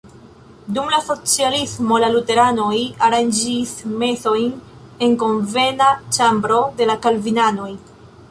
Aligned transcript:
Dum 0.75 0.87
la 0.93 0.99
socialismo 1.07 1.97
la 2.03 2.07
luteranoj 2.13 2.79
aranĝis 3.09 3.75
mesojn 4.03 4.49
en 5.09 5.13
konvena 5.25 5.91
ĉambro 6.17 6.63
de 6.81 6.91
la 6.93 6.97
kalvinanoj. 7.05 7.71